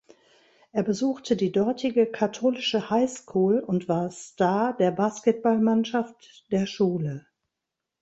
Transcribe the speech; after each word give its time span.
Er 0.71 0.81
besuchte 0.81 1.35
die 1.35 1.51
dortige 1.51 2.07
katholische 2.07 2.89
High 2.89 3.07
School 3.07 3.59
und 3.59 3.87
war 3.87 4.09
Star 4.09 4.75
der 4.75 4.89
Basketballmannschaft 4.89 6.51
der 6.51 6.65
Schule. 6.65 7.27